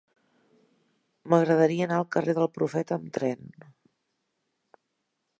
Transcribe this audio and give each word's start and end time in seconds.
M'agradaria 1.33 1.83
anar 1.87 1.99
al 2.03 2.07
carrer 2.15 2.35
del 2.39 2.49
Profeta 2.55 2.97
amb 2.97 3.11
tren. 3.35 3.45